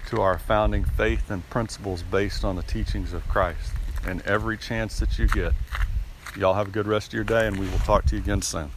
to 0.08 0.20
our 0.20 0.38
founding 0.38 0.84
faith 0.84 1.30
and 1.30 1.48
principles 1.50 2.02
based 2.02 2.44
on 2.44 2.56
the 2.56 2.62
teachings 2.62 3.12
of 3.12 3.26
Christ. 3.28 3.72
And 4.06 4.22
every 4.22 4.56
chance 4.56 4.98
that 5.00 5.18
you 5.18 5.26
get, 5.28 5.52
y'all 6.36 6.54
have 6.54 6.68
a 6.68 6.70
good 6.70 6.86
rest 6.86 7.08
of 7.08 7.14
your 7.14 7.24
day, 7.24 7.46
and 7.46 7.58
we 7.58 7.68
will 7.68 7.78
talk 7.78 8.06
to 8.06 8.16
you 8.16 8.22
again 8.22 8.40
soon. 8.42 8.70